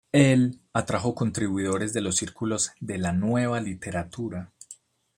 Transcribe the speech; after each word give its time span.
Él 0.13 0.59
atrajo 0.73 1.13
contribuidores 1.13 1.93
de 1.93 2.01
los 2.01 2.15
círculos 2.15 2.71
de 2.79 2.97
la 2.97 3.11
"nueva 3.11 3.61
literatura". 3.61 4.51